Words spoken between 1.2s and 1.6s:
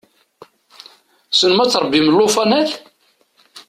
Tessnem